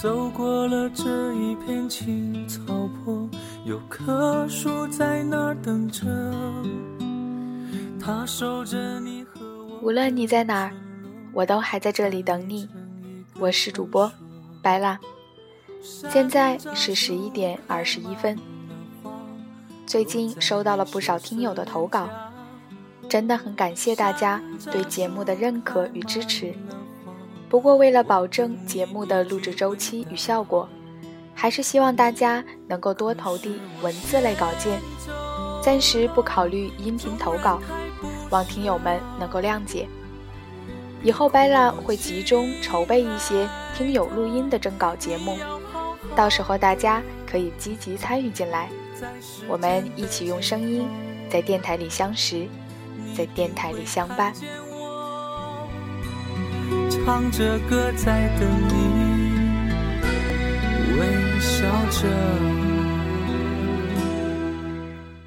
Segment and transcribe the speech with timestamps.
[0.00, 3.28] 走过了这一片青草坡，
[3.64, 6.06] 有棵树在那儿等着。
[8.00, 9.80] 它守着你和我。
[9.82, 10.72] 无论你在哪儿，
[11.32, 12.68] 我都还在这里等你。
[13.40, 14.08] 我是主播
[14.62, 14.96] 白蜡，
[15.82, 18.38] 现在是十一点二十一分。
[19.84, 22.08] 最近收到了不少听友的投稿，
[23.08, 26.54] 真的很感谢大家对节目的认可与支持。
[27.48, 30.68] 不过，为了保证节目的录制周期与效果，
[31.34, 34.78] 还是希望大家能够多投递文字类稿件，
[35.62, 37.58] 暂时不考虑音频投稿，
[38.30, 39.88] 望听友们能够谅解。
[41.02, 45.38] 以后 Bella 会集中筹备一些听友录音的征稿节目，
[46.14, 48.68] 到时候大家可以积极参与进来，
[49.48, 50.86] 我们一起用声音
[51.30, 52.46] 在电台里相识，
[53.16, 54.34] 在电台里相伴。
[57.04, 58.72] 唱着歌在等你，
[60.98, 62.06] 微笑着。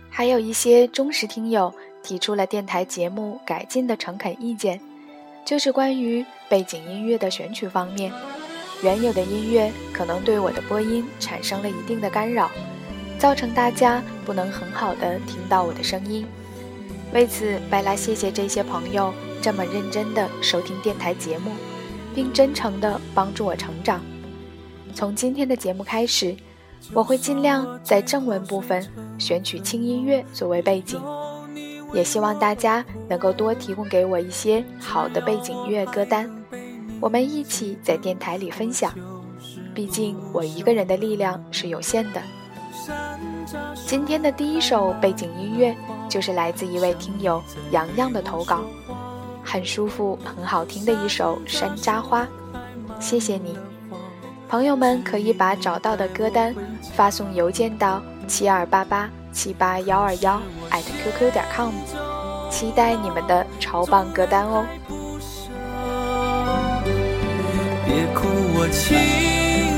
[0.10, 4.80] 还有一些忠实听友提出了电台节目改进的诚恳意见，
[5.44, 8.14] 就是关于背景音乐的选取方面，
[8.84, 12.52] 原有的音乐可能对我的播音产生了一定的干扰，
[13.18, 16.24] 造成大家不能很好的听到我的声音。
[17.12, 19.12] 为此，拜拉谢谢这些朋友
[19.42, 21.52] 这么认真的收听电台节目，
[22.14, 24.00] 并真诚的帮助我成长。
[24.94, 26.36] 从今天的节目开始，
[26.94, 31.02] 我会尽量在正文部分选取轻音乐作为背景，
[31.94, 36.30] 也希望大家能够多提供给我一些好的背景音乐歌单，
[37.00, 38.94] 我们一起在电台里分享。
[39.74, 42.22] 毕竟我一个人的力量是有限的。
[43.88, 45.76] 今天的第一首背景音乐
[46.10, 47.42] 就是来自一位听友
[47.72, 48.64] 洋洋的投稿，
[49.44, 52.24] 很舒服、很好听的一首《山楂花》，
[53.00, 53.58] 谢谢你。
[54.48, 56.54] 朋友们可以把找到的歌单
[56.94, 61.72] 发送邮件到七二八八七八幺二幺 @QQ 点 com，
[62.50, 64.66] 期待你们的超棒歌单哦。
[67.86, 68.28] 别哭，
[68.58, 68.98] 我亲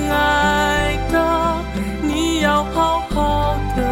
[0.10, 1.16] 爱的，
[2.02, 3.84] 你要好好的，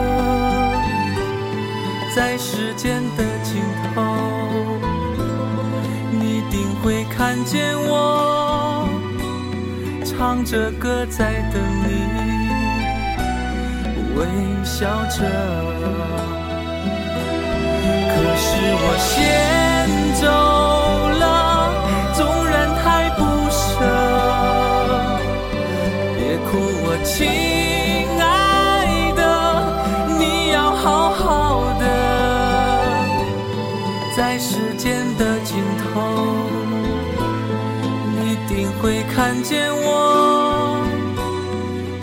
[2.16, 3.04] 在时间
[7.42, 8.88] 看见我，
[10.06, 11.90] 唱着歌在等你，
[14.16, 14.24] 微
[14.64, 15.18] 笑着。
[18.14, 18.46] 可是
[18.78, 19.10] 我先
[20.22, 20.24] 走
[39.24, 40.84] 看见我，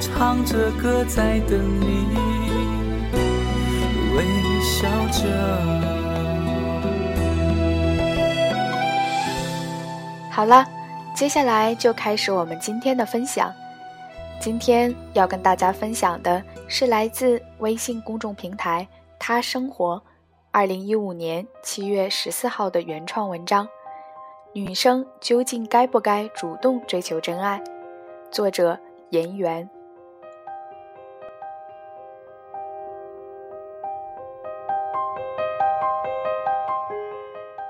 [0.00, 2.06] 唱着歌在等你，
[4.14, 4.24] 微
[4.62, 5.26] 笑着。
[10.30, 10.64] 好了，
[11.12, 13.52] 接下来就开始我们今天的分享。
[14.40, 18.86] 今天要跟大家分享的是来自微信公众平台
[19.18, 20.00] “他生活”，
[20.52, 23.66] 二零一五年七月十四号的原创文章
[24.58, 27.60] 《女生究竟该不该主动追求真爱》，
[28.32, 28.76] 作者
[29.10, 29.70] 颜媛。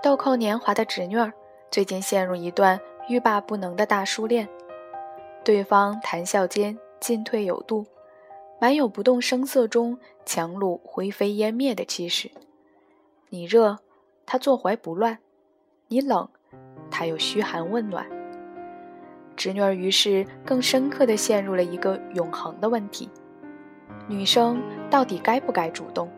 [0.03, 1.31] 豆蔻年华的侄女儿
[1.71, 4.49] 最近陷入一段欲罢不能的大叔恋。
[5.45, 7.85] 对方谈笑间进退有度，
[8.59, 12.31] 满有不动声色中强弩灰飞烟灭的气势。
[13.29, 13.77] 你热，
[14.25, 15.19] 他坐怀不乱；
[15.89, 16.31] 你冷，
[16.99, 18.05] 他又嘘寒问暖。
[19.37, 23.09] 侄女儿于是更深刻地陷入了一个永恒的问题：
[24.09, 24.61] 女生
[24.91, 26.11] 到底该不该主动？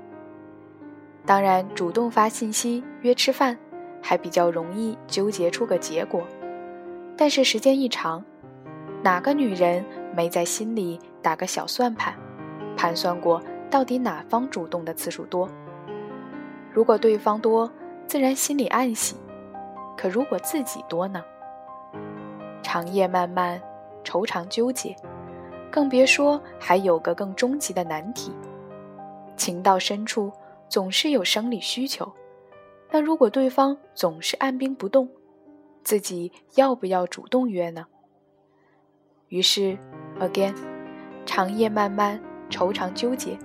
[1.26, 3.58] 当然，主动发信息约吃饭，
[4.00, 6.26] 还比较容易纠结出个结果。
[7.14, 8.24] 但是时间一长，
[9.02, 9.84] 哪个女人
[10.16, 12.14] 没在心里打个小算盘，
[12.74, 15.46] 盘算过到底哪方主动的次数多？
[16.72, 17.70] 如果对方多，
[18.06, 19.14] 自然心里暗喜；
[20.00, 21.22] 可如果自己多呢？
[22.62, 23.60] 长夜漫漫，
[24.02, 24.96] 愁肠纠结，
[25.70, 28.32] 更别说还有个更终极的难题：
[29.36, 30.32] 情到深处
[30.70, 32.10] 总是有生理需求。
[32.90, 35.06] 那如果对方总是按兵不动，
[35.84, 37.84] 自己要不要主动约呢？
[39.28, 39.76] 于是
[40.18, 40.54] ，again，
[41.26, 42.18] 长夜漫漫，
[42.48, 43.36] 愁肠纠结，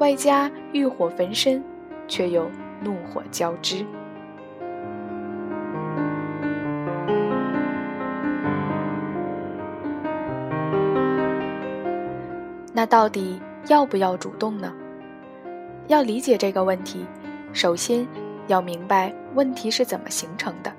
[0.00, 1.64] 外加欲火焚身，
[2.06, 2.46] 却又
[2.82, 3.86] 怒火交织。
[12.76, 14.74] 那到底要不要主动呢？
[15.86, 17.06] 要理解这个问题，
[17.52, 18.04] 首先
[18.48, 20.72] 要明白问题是怎么形成的。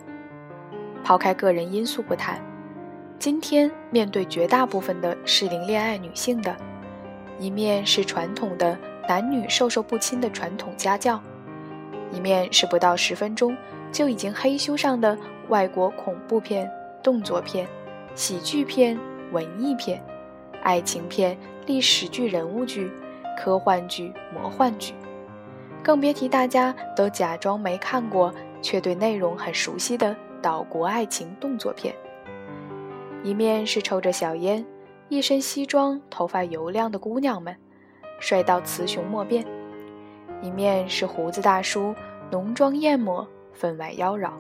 [1.06, 2.42] 抛开个人因素不谈，
[3.18, 6.53] 今天面对绝大部分的适龄恋爱女性的，
[7.39, 8.77] 一面是传统的
[9.07, 11.21] 男女授受不亲的传统家教，
[12.12, 13.56] 一面是不到十分钟
[13.89, 16.69] 就已经黑修上的外国恐怖片、
[17.01, 17.65] 动作片、
[18.15, 19.00] 喜剧片、
[19.31, 20.03] 文艺片、
[20.62, 22.92] 爱情片、历史剧、人物剧。
[23.38, 24.94] 科幻剧、魔幻剧，
[25.84, 31.94] 更别提大家都假装没看过却对内容很熟悉的岛国爱情动作片。
[33.24, 34.66] 一面是抽着小烟、
[35.10, 37.54] 一身西装、头发油亮的姑娘们，
[38.22, 39.44] 帅到雌雄莫辨；
[40.42, 41.94] 一面是胡子大叔
[42.32, 44.32] 浓妆艳抹、分外妖娆；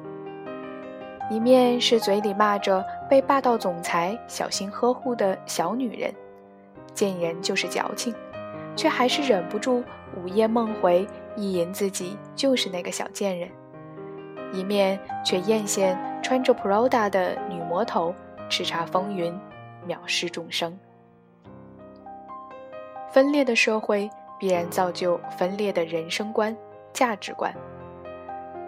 [1.29, 6.15] 一面是嘴里骂着被霸道总裁小心呵护的小女人，
[6.95, 8.15] 见人就是矫情。
[8.77, 9.81] 却还是忍不住
[10.17, 11.07] 午夜梦回，
[11.37, 13.47] 意淫自己就是那个小贱人；
[14.51, 18.13] 一面却艳羡穿着 Prada 的女魔头，
[18.49, 19.33] 叱咤风云，
[19.87, 20.77] 藐视众生。
[23.13, 26.53] 分裂的社会必然造就分裂的人生观、
[26.91, 27.53] 价值观。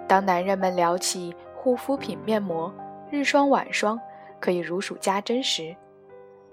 [0.08, 2.74] 当男人们聊起护肤品、面膜、
[3.12, 4.00] 日霜、晚霜
[4.40, 5.76] 可以如数家珍时，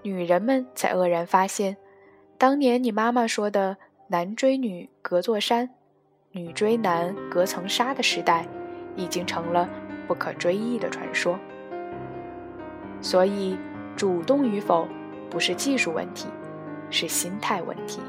[0.05, 1.75] 女人们才愕然发现。
[2.37, 3.75] 当年你妈妈说的
[4.07, 5.71] “男追女隔座山，
[6.31, 8.47] 女追男隔层纱”的时代，
[8.95, 9.67] 已经成了
[10.07, 11.39] 不可追忆的传说。
[13.01, 13.57] 所以，
[13.95, 14.87] 主动与否
[15.27, 16.27] 不是技术问题，
[16.91, 17.99] 是心态问题。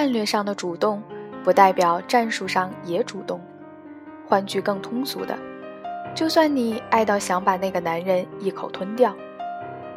[0.00, 1.02] 战略上的主动。
[1.44, 3.38] 不代表战术上也主动。
[4.26, 5.38] 换句更通俗的，
[6.14, 9.14] 就算你爱到想把那个男人一口吞掉，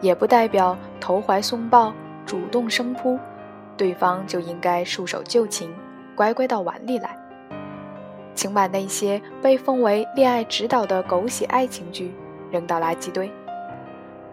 [0.02, 1.94] 也不代表投怀送抱、
[2.26, 3.18] 主动生扑，
[3.78, 5.74] 对方就应该束手就擒、
[6.16, 7.18] 乖乖到碗里来。
[8.36, 12.14] 请把那些被奉为恋爱指导的狗血爱情剧
[12.52, 13.32] 扔到垃圾堆。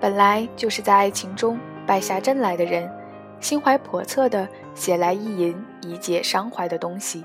[0.00, 1.56] 本来就是在爱情中
[1.86, 2.90] 败下阵来的人。
[3.40, 7.24] 心怀叵测的写来意淫以解伤怀的东西，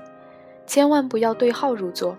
[0.66, 2.16] 千万不要对号入座，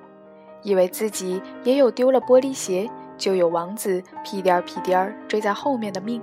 [0.61, 6.21] 以为自己也有丢了玻璃鞋就有王子屁颠儿屁颠儿追在后面的命。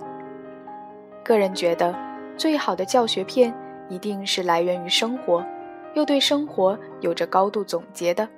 [1.25, 1.95] 个人觉得，
[2.37, 3.53] 最好的教学片
[3.89, 5.45] 一定是来源于生活，
[5.95, 8.29] 又对生活有着高度总结的，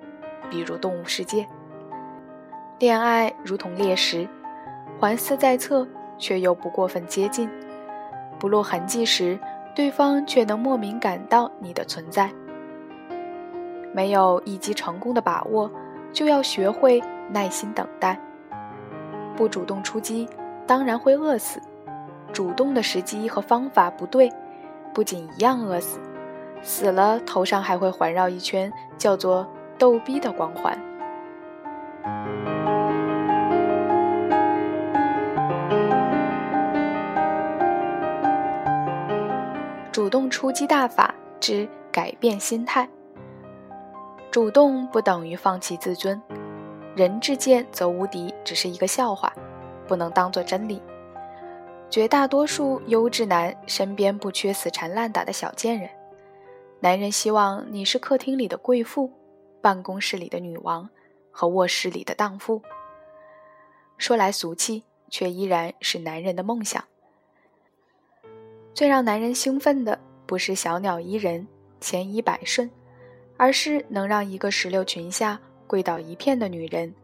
[0.49, 1.43] 比如《动物世界》。
[2.79, 4.27] 恋爱如同猎食，
[4.99, 5.87] 环伺在侧，
[6.19, 7.51] 却又不过分接近。
[8.39, 9.39] 不露痕迹时，
[9.75, 12.31] 对方却能莫名感到你的存在。
[13.93, 15.71] 没有一击成功的把握，
[16.13, 18.19] 就要学会耐心等待。
[19.35, 20.29] 不主动出击，
[20.67, 21.61] 当然会饿死；
[22.33, 24.31] 主动的时机和方法不对，
[24.93, 25.99] 不仅一样饿死，
[26.63, 29.47] 死了头上还会环绕一圈叫做
[29.79, 30.79] “逗逼”的光环。
[40.07, 42.89] 主动出击大法之改变心态。
[44.31, 46.23] 主动不等于放弃自尊，
[46.95, 49.33] 人至贱则无敌只是一个笑话，
[49.89, 50.81] 不能当做真理。
[51.91, 55.91] 绝大多数优质男身边不缺死缠烂打的小贱人，
[56.79, 59.11] 男人希望你是客厅里的贵妇，
[59.61, 60.89] 办公室里的女王
[61.33, 62.63] 和卧室里的荡妇。
[63.99, 66.85] 说来俗气，却依然是男人的梦想。
[68.77, 71.49] 最让男人兴奋的不是小鸟依人、
[71.81, 72.71] 千依百顺，
[73.39, 76.95] 而是能让一个石榴裙下跪倒一片的女人，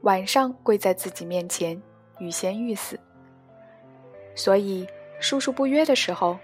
[0.00, 1.80] 晚上跪在自己面前
[2.18, 2.98] 欲仙欲死。
[4.34, 4.84] 所以，
[5.20, 6.36] 叔叔不约的时候，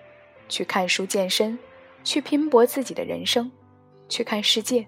[0.48, 1.58] 去看书、健身，
[2.04, 3.50] 去拼搏自己的人生，
[4.08, 4.86] 去看世界，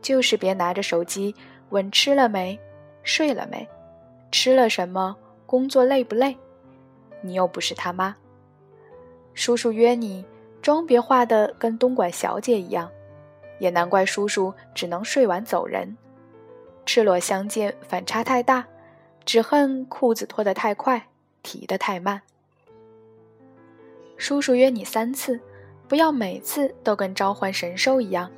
[0.00, 1.34] 就是别拿着手机
[1.68, 2.58] 问吃了没、
[3.02, 3.68] 睡了没、
[4.30, 5.14] 吃了什么、
[5.44, 6.34] 工作累不累，
[7.20, 8.16] 你又不是他妈。
[9.34, 10.24] 叔叔约你，
[10.60, 12.90] 妆别化的跟东莞小姐一样，
[13.58, 15.96] 也难怪叔叔只能睡完走人。
[16.84, 18.66] 赤裸相见反差太大，
[19.24, 21.08] 只恨裤子脱得太快，
[21.42, 22.22] 提得太慢。
[24.16, 25.40] 叔叔约你三次，
[25.88, 28.30] 不要每次都跟召唤神兽一样，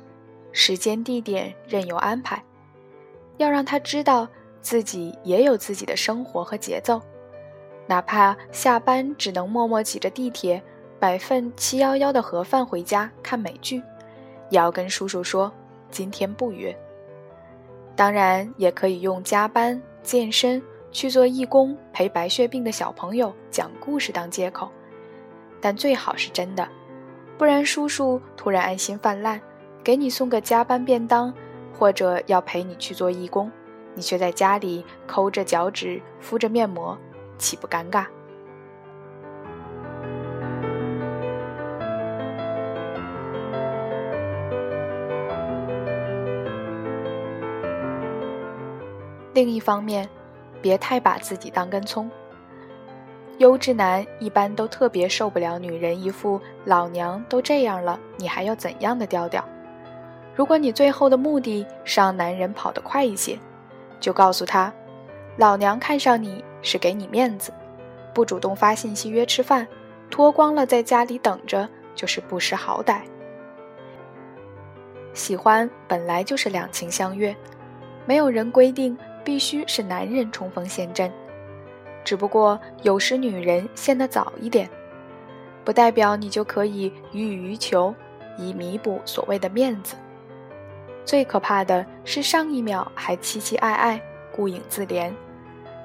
[0.51, 2.43] 时间地点任由安排，
[3.37, 4.27] 要让他知道
[4.61, 7.01] 自己也有自己的生活和节奏，
[7.85, 10.63] 哪怕下班只能默默挤着地铁。
[11.05, 13.77] 买份七幺幺的盒饭回家看美剧，
[14.49, 15.51] 也要跟叔叔说
[15.91, 16.75] 今天不约。
[17.95, 20.59] 当然，也可以用加班、健身、
[20.91, 24.67] 去做义工、陪白血病的小朋友讲故事当借口，
[25.61, 26.67] 但最好是真的，
[27.37, 29.39] 不然叔叔突然爱心泛滥，
[29.83, 31.31] 给你送个加班便当，
[31.77, 33.51] 或者要陪你去做义工，
[33.93, 36.97] 你却在家里抠着脚趾、敷着面膜，
[37.37, 38.07] 岂不尴尬？
[49.35, 50.07] 另一方面，
[50.61, 52.09] 别太把自己当根葱。
[53.39, 59.43] 优质男一般都特别受不了女人一副老娘都这样了，你还要怎样的调调。
[60.33, 63.37] 如果你最后的目的是让男人跑得快一些，
[63.99, 64.71] 就告诉他，
[65.35, 67.51] 老娘看上你是给你面子，
[68.13, 69.67] 不主动发信息约吃饭，
[70.09, 73.01] 脱光了在家里等着就是不识好歹。
[75.13, 77.35] 喜欢本来就是两情相悦，
[78.05, 78.97] 没有人规定。
[79.25, 81.11] 必须是男人冲锋陷阵，
[82.05, 84.69] 只不过有时女人陷得早一点，
[85.65, 87.93] 不代表你就可以予以于求，
[88.37, 89.95] 以弥补所谓的面子。
[91.03, 94.01] 最可怕的是上一秒还期期爱爱、
[94.31, 95.11] 顾影自怜，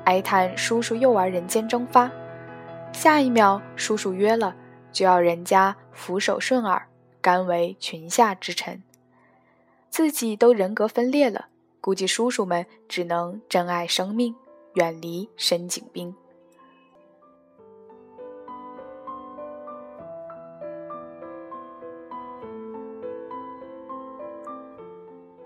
[0.04, 2.10] 哀叹叔叔又玩人间蒸发，
[2.92, 4.54] 下一秒叔叔约了，
[4.92, 6.86] 就要人家俯首顺耳，
[7.20, 8.82] 甘为裙下之臣，
[9.88, 11.46] 自己都人格分裂了。
[11.80, 14.34] 估计叔叔们只能珍爱生命，
[14.74, 16.14] 远离深井冰。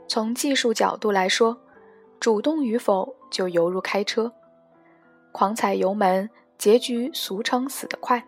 [0.09, 1.57] 从技术角度来说，
[2.21, 4.33] 主动与否就犹如开车，
[5.33, 8.25] 狂踩油门，结局俗称死得快。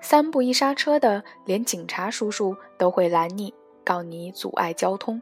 [0.00, 3.52] 三步一刹车的，连警察叔叔都会拦你，
[3.84, 5.20] 告你阻碍交通。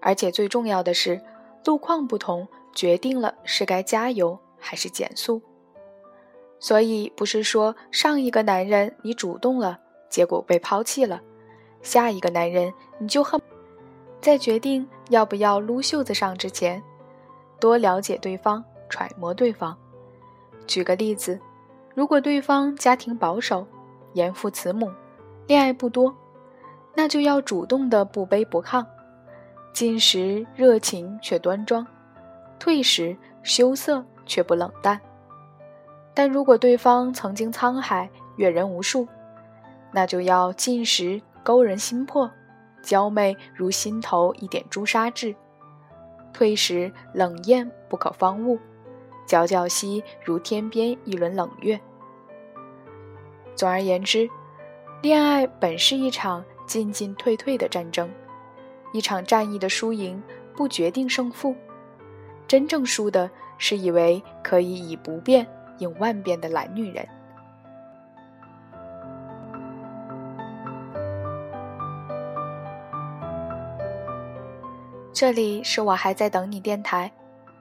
[0.00, 1.20] 而且最重要的是，
[1.64, 5.42] 路况不同，决定了是该加油还是减速。
[6.60, 9.78] 所以不是说上一个男人你主动了，
[10.08, 11.20] 结果被抛弃了，
[11.82, 13.40] 下一个男人你就恨。
[14.20, 16.82] 在决定要不要撸袖子上之前，
[17.60, 19.76] 多了解对方，揣摩对方。
[20.66, 21.38] 举个例子，
[21.94, 23.64] 如果对方家庭保守，
[24.14, 24.90] 严父慈母，
[25.46, 26.12] 恋爱不多，
[26.94, 28.84] 那就要主动的不卑不亢。
[29.72, 31.86] 进时热情却端庄，
[32.58, 35.00] 退时羞涩却不冷淡。
[36.14, 39.06] 但如果对方曾经沧海阅人无数，
[39.92, 42.28] 那就要进时勾人心魄，
[42.82, 45.32] 娇媚如心头一点朱砂痣；
[46.32, 48.58] 退时冷艳不可方物，
[49.28, 51.80] 皎皎兮如天边一轮冷月。
[53.54, 54.28] 总而言之，
[55.02, 58.10] 恋爱本是一场进进退退的战争。
[58.92, 60.22] 一场战役的输赢
[60.56, 61.54] 不决定胜负，
[62.46, 65.46] 真正输的是以为可以以不变
[65.78, 67.06] 应万变的懒女人。
[75.12, 77.10] 这里是我还在等你电台，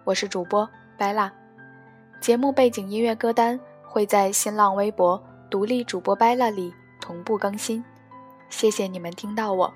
[0.03, 1.31] 我是主播白蜡。
[2.21, 7.83] 节目背景音乐歌单会在新浪微博独立主播白蜡里同步更新。
[8.49, 9.73] 谢谢你们听到我。